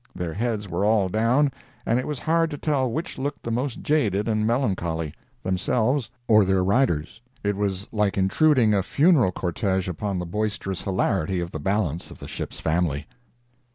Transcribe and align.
Their 0.15 0.33
heads 0.33 0.67
were 0.67 0.83
all 0.83 1.09
down, 1.09 1.51
and 1.85 1.99
it 1.99 2.07
was 2.07 2.17
hard 2.17 2.49
to 2.49 2.57
tell 2.57 2.89
which 2.91 3.19
looked 3.19 3.43
the 3.43 3.51
most 3.51 3.83
jaded 3.83 4.27
and 4.27 4.47
melancholy—themselves 4.47 6.09
or 6.27 6.43
their 6.43 6.63
riders. 6.63 7.21
It 7.43 7.55
was 7.55 7.87
like 7.91 8.17
intruding 8.17 8.73
a 8.73 8.81
funeral 8.81 9.31
cortege 9.31 9.87
upon 9.87 10.17
the 10.17 10.25
boisterous 10.25 10.81
hilarity 10.81 11.39
of 11.39 11.51
the 11.51 11.59
balance 11.59 12.09
of 12.09 12.17
the 12.17 12.27
ship's 12.27 12.59
family. 12.59 13.05